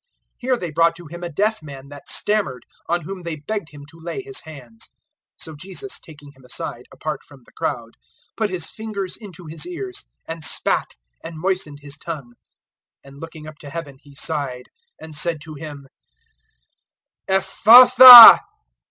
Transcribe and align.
007:032 0.37 0.37
Here 0.39 0.57
they 0.57 0.71
brought 0.71 0.95
to 0.95 1.05
Him 1.05 1.23
a 1.23 1.29
deaf 1.29 1.61
man 1.61 1.89
that 1.89 2.07
stammered, 2.07 2.65
on 2.89 3.01
whom 3.01 3.21
they 3.21 3.35
begged 3.35 3.69
Him 3.69 3.85
to 3.91 3.99
lay 3.99 4.23
His 4.23 4.41
hands. 4.45 4.95
007:033 5.37 5.43
So 5.43 5.55
Jesus 5.55 5.99
taking 5.99 6.31
him 6.31 6.43
aside, 6.43 6.85
apart 6.91 7.23
from 7.23 7.43
the 7.45 7.51
crowd, 7.51 7.91
put 8.35 8.49
His 8.49 8.67
fingers 8.67 9.15
into 9.15 9.45
his 9.45 9.67
ears, 9.67 10.05
and 10.27 10.43
spat, 10.43 10.95
and 11.23 11.35
moistened 11.37 11.81
his 11.81 11.97
tongue; 11.99 12.33
007:034 13.03 13.03
and 13.11 13.21
looking 13.21 13.47
up 13.47 13.59
to 13.59 13.69
Heaven 13.69 13.97
He 14.01 14.15
sighed, 14.15 14.69
and 14.99 15.13
said 15.13 15.39
to 15.41 15.53
him, 15.53 15.85
"Ephphatha!" 17.29 18.39